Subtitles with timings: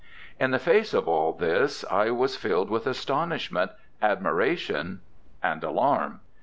[0.39, 3.69] In the face of all this I was filled with astonishment,
[4.01, 5.01] admiration,
[5.43, 6.21] and alarm.